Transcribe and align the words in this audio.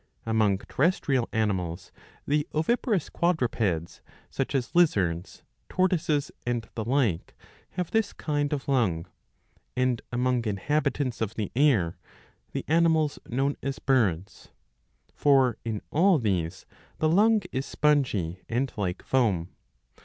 Among 0.25 0.57
terrestrial 0.57 1.29
animals, 1.31 1.91
the 2.25 2.47
oviparous 2.55 3.07
quadrupeds, 3.07 4.01
such 4.31 4.55
as 4.55 4.73
lizards, 4.73 5.43
tortoises, 5.69 6.31
and 6.43 6.67
the 6.73 6.83
like, 6.83 7.35
have 7.73 7.91
this 7.91 8.11
kind 8.11 8.51
of 8.51 8.67
lung; 8.67 9.05
and, 9.77 10.01
among 10.11 10.45
inhabitants 10.47 11.21
of 11.21 11.35
the 11.35 11.51
air, 11.55 11.99
the 12.51 12.65
animals 12.67 13.19
known 13.27 13.57
as 13.61 13.77
birds.'" 13.77 14.49
For 15.13 15.57
in 15.63 15.83
all 15.91 16.17
these 16.17 16.65
the 16.97 17.07
lung 17.07 17.41
is 17.51 17.67
spongy, 17.67 18.41
and 18.49 18.73
like 18.75 19.03
foam. 19.03 19.49